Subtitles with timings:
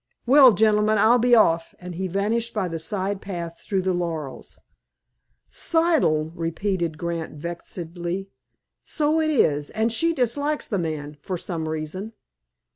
[0.25, 4.57] "Well, gentlemen, I'll be off," and he vanished by the side path through the laurels.
[5.51, 8.27] "Siddle!" repeated Grant vexedly.
[8.83, 9.69] "So it is.
[9.69, 12.13] And she dislikes the man, for some reason."